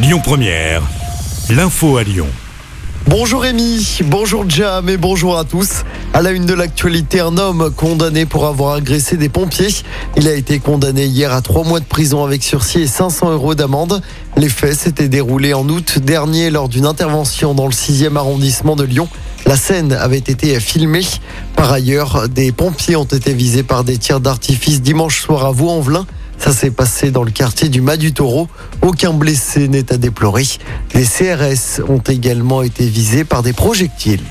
Lyon 0.00 0.20
Première, 0.22 0.82
l'info 1.50 1.96
à 1.96 2.04
Lyon. 2.04 2.28
Bonjour 3.08 3.42
Rémi, 3.42 3.98
bonjour 4.04 4.48
Jam 4.48 4.88
et 4.88 4.96
bonjour 4.96 5.36
à 5.36 5.42
tous. 5.42 5.82
À 6.14 6.22
la 6.22 6.30
une 6.30 6.46
de 6.46 6.54
l'actualité, 6.54 7.18
un 7.18 7.36
homme 7.36 7.72
condamné 7.74 8.24
pour 8.24 8.46
avoir 8.46 8.74
agressé 8.74 9.16
des 9.16 9.28
pompiers. 9.28 9.74
Il 10.16 10.28
a 10.28 10.34
été 10.34 10.60
condamné 10.60 11.06
hier 11.06 11.32
à 11.32 11.42
trois 11.42 11.64
mois 11.64 11.80
de 11.80 11.84
prison 11.84 12.24
avec 12.24 12.44
sursis 12.44 12.82
et 12.82 12.86
500 12.86 13.32
euros 13.32 13.56
d'amende. 13.56 14.00
Les 14.36 14.48
faits 14.48 14.74
s'étaient 14.74 15.08
déroulés 15.08 15.52
en 15.52 15.68
août 15.68 15.98
dernier 15.98 16.50
lors 16.50 16.68
d'une 16.68 16.86
intervention 16.86 17.54
dans 17.54 17.66
le 17.66 17.72
6e 17.72 18.14
arrondissement 18.14 18.76
de 18.76 18.84
Lyon. 18.84 19.08
La 19.46 19.56
scène 19.56 19.92
avait 19.92 20.18
été 20.18 20.60
filmée. 20.60 21.06
Par 21.56 21.72
ailleurs, 21.72 22.28
des 22.28 22.52
pompiers 22.52 22.94
ont 22.94 23.02
été 23.02 23.34
visés 23.34 23.64
par 23.64 23.82
des 23.82 23.98
tirs 23.98 24.20
d'artifice 24.20 24.80
dimanche 24.80 25.20
soir 25.22 25.44
à 25.44 25.50
Vaux-en-Velin. 25.50 26.06
Ça 26.38 26.52
s'est 26.52 26.70
passé 26.70 27.10
dans 27.10 27.24
le 27.24 27.30
quartier 27.30 27.68
du 27.68 27.80
Mas 27.80 27.96
du 27.96 28.12
Taureau. 28.12 28.48
Aucun 28.82 29.12
blessé 29.12 29.68
n'est 29.68 29.92
à 29.92 29.96
déplorer. 29.96 30.44
Les 30.94 31.04
CRS 31.04 31.82
ont 31.88 31.98
également 31.98 32.62
été 32.62 32.86
visés 32.86 33.24
par 33.24 33.42
des 33.42 33.52
projectiles. 33.52 34.22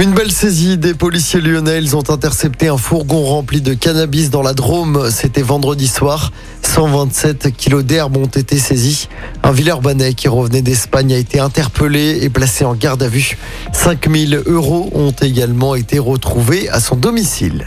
Une 0.00 0.12
belle 0.12 0.32
saisie 0.32 0.78
des 0.78 0.94
policiers 0.94 1.42
lyonnais. 1.42 1.78
Ils 1.78 1.94
ont 1.94 2.10
intercepté 2.10 2.68
un 2.68 2.78
fourgon 2.78 3.22
rempli 3.22 3.60
de 3.60 3.74
cannabis 3.74 4.30
dans 4.30 4.40
la 4.40 4.54
Drôme. 4.54 5.10
C'était 5.10 5.42
vendredi 5.42 5.86
soir. 5.86 6.32
127 6.62 7.54
kilos 7.54 7.84
d'herbe 7.84 8.16
ont 8.16 8.24
été 8.24 8.58
saisis. 8.58 9.08
Un 9.42 9.52
Villeurbanais 9.52 10.14
qui 10.14 10.28
revenait 10.28 10.62
d'Espagne 10.62 11.12
a 11.12 11.18
été 11.18 11.38
interpellé 11.38 12.18
et 12.22 12.30
placé 12.30 12.64
en 12.64 12.74
garde 12.74 13.02
à 13.02 13.08
vue. 13.08 13.36
5000 13.72 14.42
euros 14.46 14.90
ont 14.94 15.12
également 15.20 15.74
été 15.74 15.98
retrouvés 15.98 16.70
à 16.70 16.80
son 16.80 16.96
domicile. 16.96 17.66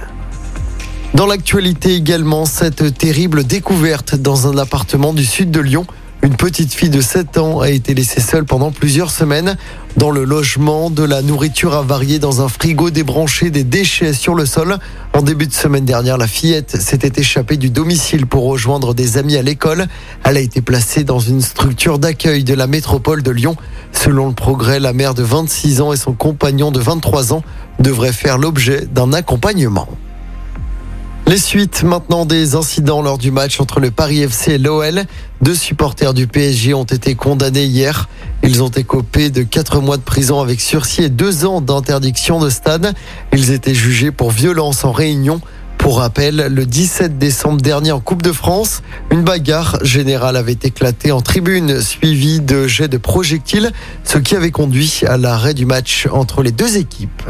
Dans 1.13 1.27
l'actualité 1.27 1.93
également, 1.93 2.45
cette 2.45 2.97
terrible 2.97 3.43
découverte 3.43 4.15
dans 4.15 4.47
un 4.47 4.57
appartement 4.57 5.13
du 5.13 5.23
sud 5.23 5.51
de 5.51 5.59
Lyon. 5.59 5.85
Une 6.23 6.35
petite 6.35 6.73
fille 6.73 6.89
de 6.89 7.01
7 7.01 7.37
ans 7.37 7.59
a 7.59 7.69
été 7.69 7.93
laissée 7.93 8.19
seule 8.19 8.45
pendant 8.45 8.71
plusieurs 8.71 9.11
semaines. 9.11 9.55
Dans 9.95 10.09
le 10.09 10.23
logement, 10.23 10.89
de 10.89 11.03
la 11.03 11.21
nourriture 11.21 11.75
avariée 11.75 12.17
dans 12.17 12.41
un 12.41 12.47
frigo 12.47 12.89
débranché, 12.89 13.51
des 13.51 13.63
déchets 13.63 14.13
sur 14.13 14.33
le 14.33 14.47
sol. 14.47 14.79
En 15.13 15.21
début 15.21 15.45
de 15.45 15.53
semaine 15.53 15.85
dernière, 15.85 16.17
la 16.17 16.25
fillette 16.25 16.81
s'était 16.81 17.21
échappée 17.21 17.57
du 17.57 17.69
domicile 17.69 18.25
pour 18.25 18.45
rejoindre 18.45 18.95
des 18.95 19.19
amis 19.19 19.37
à 19.37 19.43
l'école. 19.43 19.85
Elle 20.23 20.37
a 20.37 20.41
été 20.41 20.61
placée 20.61 21.03
dans 21.03 21.19
une 21.19 21.41
structure 21.41 21.99
d'accueil 21.99 22.43
de 22.43 22.55
la 22.55 22.65
métropole 22.65 23.21
de 23.21 23.29
Lyon. 23.29 23.55
Selon 23.91 24.29
le 24.29 24.33
progrès, 24.33 24.79
la 24.79 24.93
mère 24.93 25.13
de 25.13 25.21
26 25.21 25.81
ans 25.81 25.93
et 25.93 25.97
son 25.97 26.13
compagnon 26.13 26.71
de 26.71 26.79
23 26.79 27.33
ans 27.33 27.43
devraient 27.77 28.13
faire 28.13 28.39
l'objet 28.39 28.87
d'un 28.87 29.13
accompagnement. 29.13 29.87
Les 31.33 31.39
suites 31.39 31.81
maintenant 31.81 32.27
des 32.27 32.53
incidents 32.53 33.01
lors 33.01 33.17
du 33.17 33.31
match 33.31 33.59
entre 33.59 33.79
le 33.79 33.89
Paris 33.89 34.21
FC 34.21 34.51
et 34.51 34.57
l'OL. 34.59 35.01
Deux 35.41 35.55
supporters 35.55 36.13
du 36.13 36.27
PSG 36.27 36.75
ont 36.75 36.83
été 36.83 37.15
condamnés 37.15 37.65
hier. 37.65 38.07
Ils 38.43 38.61
ont 38.61 38.69
écopé 38.69 39.31
de 39.31 39.41
quatre 39.41 39.81
mois 39.81 39.97
de 39.97 40.03
prison 40.03 40.41
avec 40.41 40.61
sursis 40.61 41.01
et 41.01 41.09
deux 41.09 41.43
ans 41.47 41.59
d'interdiction 41.59 42.39
de 42.39 42.51
stade. 42.51 42.93
Ils 43.31 43.49
étaient 43.49 43.73
jugés 43.73 44.11
pour 44.11 44.29
violence 44.29 44.85
en 44.85 44.91
réunion. 44.91 45.41
Pour 45.79 45.97
rappel, 45.97 46.35
le 46.35 46.65
17 46.67 47.17
décembre 47.17 47.59
dernier 47.59 47.91
en 47.91 47.99
Coupe 47.99 48.21
de 48.21 48.31
France, 48.31 48.83
une 49.09 49.23
bagarre 49.23 49.79
générale 49.81 50.37
avait 50.37 50.59
éclaté 50.61 51.11
en 51.11 51.21
tribune, 51.21 51.81
suivie 51.81 52.41
de 52.41 52.67
jets 52.67 52.89
de 52.89 52.97
projectiles, 52.97 53.71
ce 54.03 54.19
qui 54.19 54.35
avait 54.35 54.51
conduit 54.51 55.01
à 55.07 55.17
l'arrêt 55.17 55.55
du 55.55 55.65
match 55.65 56.07
entre 56.11 56.43
les 56.43 56.51
deux 56.51 56.77
équipes. 56.77 57.23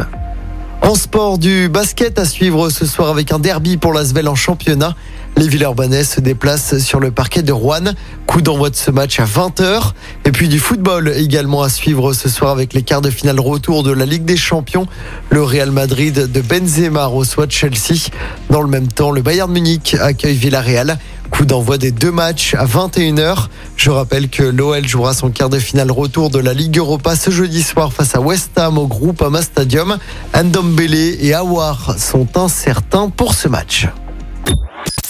En 0.84 0.96
sport, 0.96 1.38
du 1.38 1.70
basket 1.70 2.20
à 2.20 2.26
suivre 2.26 2.70
ce 2.70 2.86
soir 2.86 3.10
avec 3.10 3.32
un 3.32 3.40
derby 3.40 3.78
pour 3.78 3.94
l'Asvel 3.94 4.28
en 4.28 4.36
championnat. 4.36 4.98
Les 5.38 5.48
Villeurbanais 5.48 6.04
se 6.04 6.20
déplacent 6.20 6.78
sur 6.80 7.00
le 7.00 7.10
parquet 7.10 7.42
de 7.42 7.54
Rouen. 7.54 7.94
Coup 8.28 8.42
d'envoi 8.42 8.70
de 8.70 8.76
ce 8.76 8.92
match 8.92 9.18
à 9.22 9.24
20h. 9.24 9.94
Et 10.26 10.32
puis 10.34 10.50
du 10.50 10.60
football 10.60 11.14
également 11.16 11.64
à 11.64 11.70
suivre 11.70 12.12
ce 12.12 12.28
soir 12.28 12.52
avec 12.52 12.74
les 12.74 12.82
quarts 12.82 13.02
de 13.02 13.10
finale 13.10 13.40
retour 13.40 13.84
de 13.84 13.94
la 13.94 14.06
Ligue 14.06 14.26
des 14.26 14.36
Champions. 14.36 14.86
Le 15.30 15.42
Real 15.42 15.72
Madrid 15.72 16.30
de 16.30 16.42
Benzema 16.42 17.06
reçoit 17.06 17.48
Chelsea. 17.48 18.10
Dans 18.50 18.62
le 18.62 18.68
même 18.68 18.90
temps, 18.90 19.12
le 19.12 19.22
Bayern 19.22 19.50
Munich 19.50 19.96
accueille 20.02 20.36
Villarreal. 20.36 21.00
Coup 21.32 21.46
d'envoi 21.46 21.78
des 21.78 21.92
deux 21.92 22.12
matchs 22.12 22.56
à 22.56 22.66
21h. 22.66 23.48
Je 23.84 23.90
rappelle 23.90 24.30
que 24.30 24.44
l'OL 24.44 24.88
jouera 24.88 25.14
son 25.14 25.30
quart 25.30 25.50
de 25.50 25.60
finale 25.60 25.92
retour 25.92 26.30
de 26.30 26.40
la 26.40 26.54
Ligue 26.54 26.78
Europa 26.78 27.18
ce 27.18 27.32
jeudi 27.32 27.62
soir 27.62 27.92
face 27.92 28.16
à 28.16 28.22
West 28.22 28.58
Ham 28.58 28.78
au 28.78 28.88
groupe 28.88 29.22
Ama 29.22 29.42
Stadium. 29.42 29.98
Ndombele 30.34 30.96
et 30.96 31.34
Awar 31.34 32.00
sont 32.00 32.38
incertains 32.38 33.10
pour 33.10 33.34
ce 33.34 33.50
match. 33.50 33.88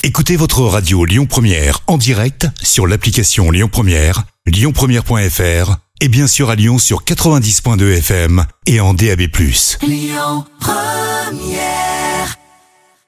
Écoutez 0.02 0.38
votre 0.38 0.62
radio 0.64 1.06
Lyon 1.06 1.28
Première 1.28 1.82
en 1.86 2.00
direct 2.00 2.48
sur 2.64 2.88
l'application 2.88 3.52
Lyon 3.52 3.70
Première, 3.72 4.24
lyonpremière.fr 4.48 5.76
et 6.02 6.08
bien 6.08 6.26
sûr 6.26 6.50
à 6.50 6.56
Lyon 6.56 6.80
sur 6.80 7.04
90.2 7.04 8.00
FM 8.00 8.44
et 8.66 8.80
en 8.80 8.96
DAB+. 8.96 9.22
Lyon 9.84 10.46
Première 10.60 11.93